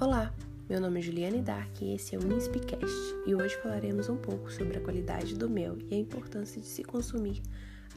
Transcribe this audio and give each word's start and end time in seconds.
Olá, 0.00 0.32
meu 0.70 0.80
nome 0.80 1.00
é 1.00 1.02
Juliane 1.02 1.42
Dark 1.42 1.82
e 1.82 1.92
esse 1.92 2.14
é 2.14 2.18
o 2.20 2.32
Inspicast 2.32 2.86
e 3.26 3.34
hoje 3.34 3.56
falaremos 3.56 4.08
um 4.08 4.16
pouco 4.16 4.48
sobre 4.48 4.78
a 4.78 4.80
qualidade 4.80 5.34
do 5.34 5.50
mel 5.50 5.76
e 5.90 5.96
a 5.96 5.98
importância 5.98 6.60
de 6.60 6.68
se 6.68 6.84
consumir 6.84 7.42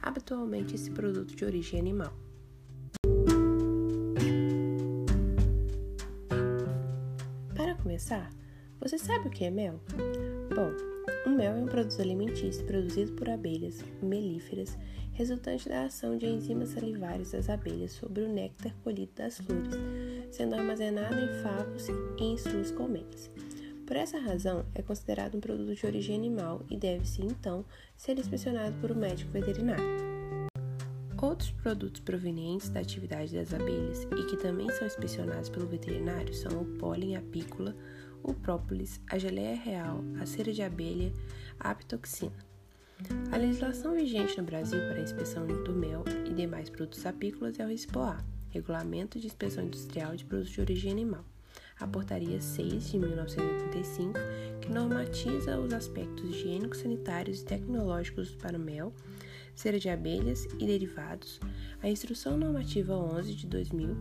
habitualmente 0.02 0.74
esse 0.74 0.90
produto 0.90 1.36
de 1.36 1.44
origem 1.44 1.78
animal. 1.78 2.12
Para 7.54 7.76
começar, 7.76 8.28
você 8.80 8.98
sabe 8.98 9.28
o 9.28 9.30
que 9.30 9.44
é 9.44 9.50
mel? 9.52 9.78
Bom, 10.52 10.72
o 11.24 11.30
mel 11.30 11.52
é 11.52 11.60
um 11.60 11.66
produto 11.66 12.02
alimentício 12.02 12.64
produzido 12.66 13.12
por 13.12 13.28
abelhas 13.28 13.84
melíferas, 14.02 14.76
resultante 15.12 15.68
da 15.68 15.84
ação 15.84 16.18
de 16.18 16.26
enzimas 16.26 16.70
salivares 16.70 17.30
das 17.30 17.48
abelhas 17.48 17.92
sobre 17.92 18.22
o 18.22 18.28
néctar 18.28 18.74
colhido 18.82 19.12
das 19.14 19.38
flores, 19.38 19.76
sendo 20.32 20.54
armazenado 20.54 21.14
em 21.14 21.42
favos 21.42 21.88
e 21.88 22.24
em 22.24 22.36
suas 22.36 22.72
colmeias. 22.72 23.30
Por 23.86 23.96
essa 23.96 24.18
razão, 24.18 24.64
é 24.74 24.80
considerado 24.80 25.36
um 25.36 25.40
produto 25.40 25.74
de 25.74 25.86
origem 25.86 26.16
animal 26.16 26.62
e 26.70 26.76
deve-se, 26.76 27.22
então, 27.22 27.64
ser 27.96 28.18
inspecionado 28.18 28.74
por 28.80 28.90
um 28.90 28.94
médico 28.94 29.30
veterinário. 29.30 29.84
Outros 31.20 31.50
produtos 31.50 32.00
provenientes 32.00 32.68
da 32.68 32.80
atividade 32.80 33.34
das 33.34 33.52
abelhas 33.54 34.04
e 34.04 34.26
que 34.26 34.36
também 34.36 34.68
são 34.70 34.86
inspecionados 34.86 35.48
pelo 35.50 35.66
veterinário 35.66 36.34
são 36.34 36.62
o 36.62 36.64
pólen 36.78 37.16
apícola, 37.16 37.76
o 38.22 38.32
própolis, 38.32 39.00
a 39.08 39.18
geleia 39.18 39.54
real, 39.54 40.02
a 40.20 40.26
cera 40.26 40.52
de 40.52 40.62
abelha, 40.62 41.12
a 41.60 41.70
apitoxina. 41.70 42.32
A 43.30 43.36
legislação 43.36 43.94
vigente 43.94 44.38
no 44.38 44.44
Brasil 44.44 44.78
para 44.88 44.96
a 44.96 45.02
inspeção 45.02 45.46
do 45.46 45.72
mel 45.72 46.04
e 46.26 46.32
demais 46.32 46.70
produtos 46.70 47.04
apícolas 47.04 47.58
é 47.58 47.64
o 47.64 47.68
RISPOA, 47.68 48.18
Regulamento 48.52 49.18
de 49.18 49.26
Inspeção 49.26 49.64
Industrial 49.64 50.14
de 50.14 50.26
Produtos 50.26 50.52
de 50.52 50.60
Origem 50.60 50.92
Animal, 50.92 51.24
a 51.80 51.86
Portaria 51.86 52.38
6 52.40 52.90
de 52.90 52.98
1985, 52.98 54.12
que 54.60 54.70
normatiza 54.70 55.58
os 55.58 55.72
aspectos 55.72 56.22
higiênicos, 56.30 56.78
sanitários 56.78 57.40
e 57.40 57.44
tecnológicos 57.46 58.34
para 58.34 58.58
o 58.58 58.60
mel, 58.60 58.92
cera 59.54 59.78
de 59.78 59.88
abelhas 59.88 60.46
e 60.58 60.66
derivados, 60.66 61.40
a 61.82 61.88
Instrução 61.88 62.36
Normativa 62.36 62.94
11 62.94 63.34
de 63.34 63.46
2000, 63.46 63.96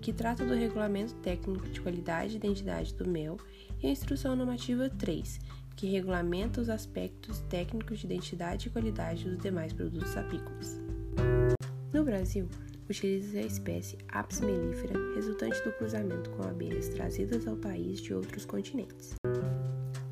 que 0.00 0.12
trata 0.12 0.44
do 0.44 0.54
Regulamento 0.54 1.14
Técnico 1.16 1.68
de 1.68 1.80
Qualidade 1.80 2.32
e 2.32 2.36
Identidade 2.36 2.94
do 2.94 3.06
Mel, 3.06 3.36
e 3.82 3.86
a 3.86 3.90
Instrução 3.90 4.34
Normativa 4.34 4.88
3, 4.88 5.38
que 5.76 5.86
regulamenta 5.86 6.62
os 6.62 6.70
aspectos 6.70 7.40
técnicos 7.40 7.98
de 7.98 8.06
identidade 8.06 8.68
e 8.68 8.70
qualidade 8.70 9.28
dos 9.28 9.38
demais 9.38 9.72
produtos 9.72 10.16
apícolas. 10.16 10.80
No 11.92 12.04
Brasil, 12.04 12.48
utiliza-se 12.92 13.38
a 13.38 13.46
espécie 13.46 13.98
Apis 14.08 14.40
mellifera, 14.40 14.92
resultante 15.14 15.62
do 15.64 15.72
cruzamento 15.72 16.28
com 16.30 16.42
abelhas 16.42 16.90
trazidas 16.90 17.46
ao 17.46 17.56
país 17.56 18.00
de 18.00 18.12
outros 18.12 18.44
continentes. 18.44 19.14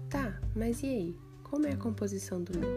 Tá, 0.09 0.41
mas 0.57 0.83
e 0.83 0.87
aí? 0.87 1.17
Como 1.43 1.67
é 1.67 1.73
a 1.73 1.77
composição 1.77 2.43
do 2.43 2.59
mel? 2.59 2.71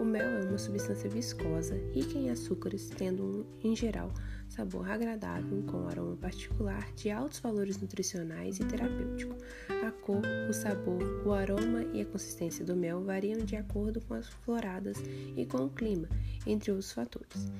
O 0.00 0.04
mel 0.04 0.26
é 0.26 0.44
uma 0.48 0.56
substância 0.56 1.10
viscosa, 1.10 1.76
rica 1.92 2.16
em 2.16 2.30
açúcares, 2.30 2.88
tendo, 2.88 3.46
em 3.62 3.76
geral, 3.76 4.12
sabor 4.48 4.90
agradável 4.90 5.62
com 5.64 5.86
aroma 5.86 6.16
particular 6.16 6.92
de 6.94 7.10
altos 7.10 7.38
valores 7.38 7.78
nutricionais 7.78 8.58
e 8.58 8.64
terapêutico. 8.64 9.36
A 9.86 9.90
cor, 9.90 10.22
o 10.48 10.52
sabor, 10.52 11.02
o 11.24 11.32
aroma 11.32 11.84
e 11.92 12.00
a 12.00 12.06
consistência 12.06 12.64
do 12.64 12.74
mel 12.74 13.02
variam 13.02 13.38
de 13.44 13.56
acordo 13.56 14.00
com 14.00 14.14
as 14.14 14.28
floradas 14.28 14.96
e 15.36 15.44
com 15.46 15.58
o 15.58 15.70
clima, 15.70 16.08
entre 16.46 16.70
outros 16.70 16.92
fatores. 16.92 17.50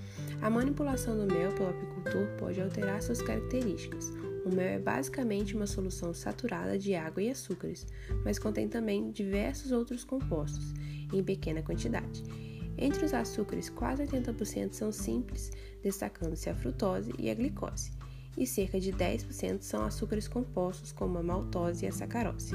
A 0.40 0.48
manipulação 0.48 1.16
do 1.16 1.32
mel 1.32 1.52
pelo 1.54 1.70
apicultor 1.70 2.26
pode 2.38 2.60
alterar 2.60 3.02
suas 3.02 3.22
características. 3.22 4.10
O 4.44 4.54
mel 4.54 4.68
é 4.68 4.78
basicamente 4.78 5.54
uma 5.54 5.66
solução 5.66 6.14
saturada 6.14 6.78
de 6.78 6.94
água 6.94 7.22
e 7.22 7.30
açúcares, 7.30 7.86
mas 8.24 8.38
contém 8.38 8.66
também 8.66 9.10
diversos 9.10 9.72
outros 9.72 10.04
compostos 10.04 10.72
em 11.12 11.22
pequena 11.22 11.62
quantidade. 11.62 12.47
Entre 12.78 13.04
os 13.04 13.12
açúcares, 13.12 13.68
quase 13.68 14.04
80% 14.04 14.72
são 14.72 14.92
simples, 14.92 15.50
destacando-se 15.82 16.48
a 16.48 16.54
frutose 16.54 17.12
e 17.18 17.28
a 17.28 17.34
glicose, 17.34 17.90
e 18.36 18.46
cerca 18.46 18.78
de 18.78 18.92
10% 18.92 19.62
são 19.62 19.82
açúcares 19.84 20.28
compostos, 20.28 20.92
como 20.92 21.18
a 21.18 21.22
maltose 21.22 21.84
e 21.84 21.88
a 21.88 21.92
sacarose. 21.92 22.54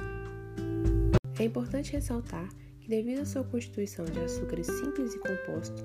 É 1.37 1.43
importante 1.43 1.91
ressaltar 1.91 2.47
que, 2.79 2.87
devido 2.87 3.19
à 3.19 3.25
sua 3.25 3.43
constituição 3.43 4.05
de 4.05 4.19
açúcares 4.19 4.67
simples 4.67 5.13
e 5.13 5.19
compostos, 5.19 5.83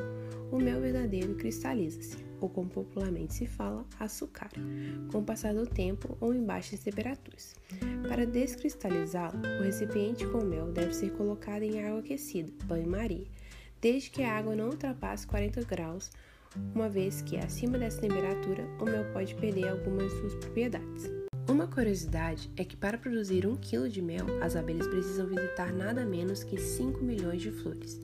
o 0.52 0.58
mel 0.58 0.80
verdadeiro 0.80 1.34
cristaliza-se, 1.34 2.18
ou 2.40 2.48
como 2.48 2.70
popularmente 2.70 3.34
se 3.34 3.46
fala, 3.46 3.84
açucar, 3.98 4.50
com 5.10 5.18
o 5.18 5.24
passar 5.24 5.52
do 5.52 5.66
tempo 5.66 6.16
ou 6.20 6.32
em 6.32 6.44
baixas 6.44 6.80
temperaturas. 6.80 7.56
Para 8.06 8.24
descristalizá-lo, 8.24 9.40
o 9.60 9.62
recipiente 9.64 10.26
com 10.26 10.44
mel 10.44 10.70
deve 10.70 10.94
ser 10.94 11.10
colocado 11.12 11.62
em 11.62 11.82
água 11.82 12.00
aquecida, 12.00 12.52
banho-maria, 12.64 13.26
desde 13.80 14.10
que 14.10 14.22
a 14.22 14.36
água 14.36 14.54
não 14.54 14.70
ultrapasse 14.70 15.26
40 15.26 15.62
graus, 15.64 16.10
uma 16.74 16.88
vez 16.88 17.22
que 17.22 17.36
acima 17.36 17.78
dessa 17.78 18.00
temperatura 18.00 18.64
o 18.80 18.84
mel 18.84 19.04
pode 19.12 19.34
perder 19.34 19.68
algumas 19.68 20.12
de 20.12 20.20
suas 20.20 20.34
propriedades. 20.34 21.10
Uma 21.48 21.66
curiosidade 21.66 22.50
é 22.56 22.64
que 22.64 22.76
para 22.76 22.98
produzir 22.98 23.46
um 23.46 23.56
quilo 23.56 23.88
de 23.88 24.02
mel, 24.02 24.26
as 24.42 24.54
abelhas 24.54 24.86
precisam 24.86 25.26
visitar 25.26 25.72
nada 25.72 26.04
menos 26.04 26.44
que 26.44 26.58
5 26.58 27.02
milhões 27.02 27.40
de 27.40 27.50
flores. 27.50 28.00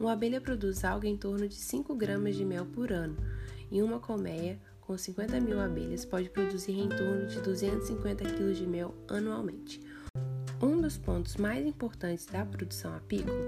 Uma 0.00 0.12
abelha 0.12 0.40
produz 0.40 0.84
algo 0.84 1.06
em 1.06 1.16
torno 1.16 1.46
de 1.48 1.54
5 1.54 1.94
gramas 1.94 2.36
de 2.36 2.44
mel 2.44 2.66
por 2.66 2.92
ano, 2.92 3.16
e 3.70 3.82
uma 3.82 4.00
colmeia 4.00 4.58
com 4.80 4.96
50 4.96 5.38
mil 5.40 5.60
abelhas 5.60 6.04
pode 6.04 6.30
produzir 6.30 6.72
em 6.72 6.88
torno 6.88 7.26
de 7.26 7.40
250 7.40 8.24
kg 8.24 8.52
de 8.54 8.66
mel 8.66 8.94
anualmente. 9.06 9.80
Um 10.60 10.80
dos 10.80 10.98
pontos 10.98 11.36
mais 11.36 11.64
importantes 11.64 12.26
da 12.26 12.44
produção 12.44 12.94
apícola 12.94 13.38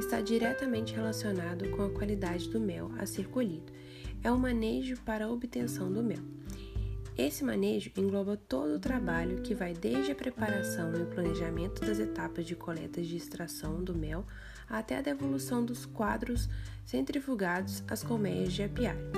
está 0.00 0.20
diretamente 0.20 0.94
relacionado 0.94 1.70
com 1.70 1.82
a 1.82 1.90
qualidade 1.90 2.48
do 2.48 2.58
mel 2.58 2.90
a 2.98 3.06
ser 3.06 3.28
colhido. 3.28 3.72
É 4.24 4.32
o 4.32 4.38
manejo 4.38 4.96
para 5.04 5.26
a 5.26 5.30
obtenção 5.30 5.92
do 5.92 6.02
mel. 6.02 6.22
Esse 7.16 7.44
manejo 7.44 7.90
engloba 7.96 8.36
todo 8.36 8.74
o 8.74 8.80
trabalho 8.80 9.42
que 9.42 9.54
vai 9.54 9.72
desde 9.72 10.10
a 10.10 10.14
preparação 10.14 10.92
e 10.94 11.02
o 11.02 11.06
planejamento 11.06 11.80
das 11.80 12.00
etapas 12.00 12.44
de 12.44 12.56
coletas 12.56 13.06
de 13.06 13.16
extração 13.16 13.82
do 13.82 13.94
mel 13.94 14.26
até 14.68 14.98
a 14.98 15.02
devolução 15.02 15.64
dos 15.64 15.86
quadros 15.86 16.48
centrifugados 16.84 17.82
às 17.88 18.02
colmeias 18.02 18.52
de 18.52 18.64
apiário. 18.64 19.10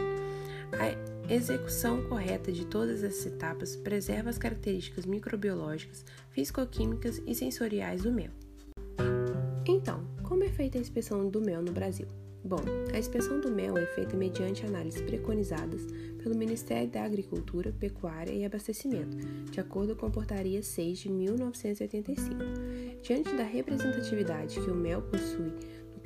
Execução 1.29 2.03
correta 2.05 2.51
de 2.51 2.65
todas 2.65 3.05
essas 3.05 3.27
etapas 3.27 3.77
preserva 3.77 4.31
as 4.31 4.39
características 4.39 5.05
microbiológicas, 5.05 6.03
fisicoquímicas 6.31 7.21
e 7.27 7.35
sensoriais 7.35 8.03
do 8.03 8.11
mel. 8.11 8.31
Então, 9.67 10.09
como 10.23 10.43
é 10.43 10.49
feita 10.49 10.79
a 10.79 10.81
inspeção 10.81 11.29
do 11.29 11.39
mel 11.39 11.61
no 11.61 11.71
Brasil? 11.71 12.07
Bom, 12.43 12.63
a 12.95 12.99
inspeção 12.99 13.41
do 13.41 13.51
mel 13.51 13.77
é 13.77 13.85
feita 13.85 14.17
mediante 14.17 14.65
análises 14.65 15.03
preconizadas 15.03 15.85
pelo 16.23 16.35
Ministério 16.35 16.89
da 16.89 17.05
Agricultura, 17.05 17.75
Pecuária 17.79 18.33
e 18.33 18.47
Abastecimento, 18.47 19.19
de 19.51 19.61
acordo 19.61 19.95
com 19.95 20.07
a 20.07 20.11
Portaria 20.11 20.63
6 20.63 20.99
de 20.99 21.11
1985. 21.11 22.37
Diante 23.03 23.37
da 23.37 23.45
representatividade 23.45 24.61
que 24.61 24.71
o 24.71 24.75
mel 24.75 25.03
possui 25.03 25.53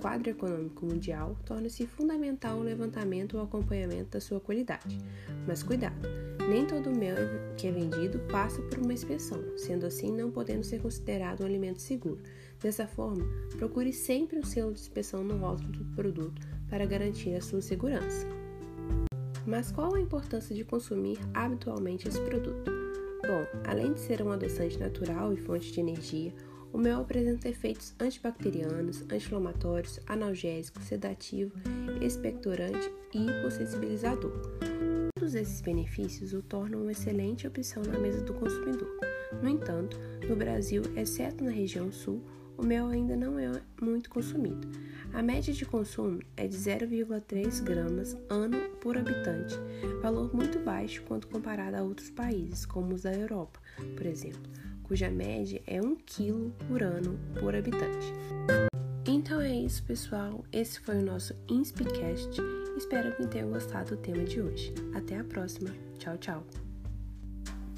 quadro 0.02 0.28
econômico 0.28 0.84
mundial, 0.84 1.36
torna-se 1.46 1.86
fundamental 1.86 2.58
o 2.58 2.62
levantamento 2.62 3.36
ou 3.36 3.44
acompanhamento 3.44 4.10
da 4.10 4.20
sua 4.20 4.40
qualidade. 4.40 4.98
Mas 5.46 5.62
cuidado, 5.62 6.08
nem 6.50 6.66
todo 6.66 6.90
mel 6.90 7.14
que 7.56 7.68
é 7.68 7.70
vendido 7.70 8.18
passa 8.30 8.60
por 8.62 8.78
uma 8.78 8.92
inspeção, 8.92 9.40
sendo 9.56 9.86
assim 9.86 10.10
não 10.10 10.28
podendo 10.28 10.64
ser 10.64 10.82
considerado 10.82 11.42
um 11.42 11.46
alimento 11.46 11.80
seguro. 11.80 12.18
Dessa 12.60 12.84
forma, 12.84 13.24
procure 13.56 13.92
sempre 13.92 14.40
o 14.40 14.44
selo 14.44 14.72
de 14.72 14.80
inspeção 14.80 15.22
no 15.22 15.36
rótulo 15.36 15.70
do 15.70 15.84
produto 15.94 16.42
para 16.69 16.84
garantir 16.84 17.36
a 17.36 17.40
sua 17.40 17.62
segurança. 17.62 18.26
Mas 19.46 19.70
qual 19.70 19.94
a 19.94 20.00
importância 20.00 20.54
de 20.54 20.64
consumir 20.64 21.19
habitualmente 21.32 22.08
esse 22.08 22.20
produto? 22.22 22.72
Bom, 23.22 23.46
além 23.69 23.92
de 23.92 24.00
ser 24.00 24.20
um 24.20 24.32
adoçante 24.32 24.78
natural 24.78 25.32
e 25.32 25.37
fonte 25.37 25.72
de 25.72 25.78
energia, 25.78 26.34
o 26.72 26.78
mel 26.78 27.00
apresenta 27.00 27.48
efeitos 27.48 27.94
antibacterianos, 28.00 29.02
anti-inflamatórios, 29.02 30.00
analgésico, 30.06 30.80
sedativo, 30.80 31.52
expectorante 32.00 32.90
e 33.12 33.26
hipossensibilizador. 33.26 34.32
Todos 35.14 35.34
esses 35.34 35.60
benefícios 35.60 36.32
o 36.32 36.42
tornam 36.42 36.82
uma 36.82 36.92
excelente 36.92 37.46
opção 37.46 37.82
na 37.82 37.98
mesa 37.98 38.22
do 38.22 38.34
consumidor. 38.34 38.88
No 39.42 39.48
entanto, 39.48 39.98
no 40.28 40.34
Brasil, 40.34 40.82
exceto 40.96 41.44
na 41.44 41.50
região 41.50 41.92
sul, 41.92 42.22
o 42.56 42.64
mel 42.64 42.88
ainda 42.88 43.16
não 43.16 43.38
é 43.38 43.50
muito 43.80 44.10
consumido. 44.10 44.69
A 45.12 45.22
média 45.22 45.52
de 45.52 45.66
consumo 45.66 46.20
é 46.36 46.46
de 46.46 46.56
0,3 46.56 47.62
gramas 47.62 48.16
ano 48.30 48.58
por 48.80 48.96
habitante, 48.96 49.54
valor 50.00 50.34
muito 50.34 50.58
baixo 50.58 51.02
quando 51.06 51.26
comparado 51.26 51.76
a 51.76 51.82
outros 51.82 52.08
países, 52.10 52.64
como 52.64 52.94
os 52.94 53.02
da 53.02 53.12
Europa, 53.12 53.60
por 53.94 54.06
exemplo, 54.06 54.50
cuja 54.93 55.09
média 55.09 55.59
é 55.67 55.81
1 55.81 55.97
kg 56.05 56.53
por 56.69 56.83
ano 56.83 57.19
por 57.41 57.56
habitante. 57.56 58.12
Então 59.06 59.41
é 59.41 59.50
isso, 59.50 59.83
pessoal. 59.85 60.44
Esse 60.53 60.81
foi 60.81 60.99
o 60.99 61.03
nosso 61.03 61.35
Inspicast. 61.49 62.39
Espero 62.77 63.17
que 63.17 63.27
tenham 63.27 63.49
gostado 63.49 63.97
do 63.97 64.03
tema 64.03 64.23
de 64.23 64.43
hoje. 64.43 64.75
Até 64.94 65.19
a 65.19 65.25
próxima. 65.25 65.71
Tchau, 65.99 66.19
tchau. 66.19 66.71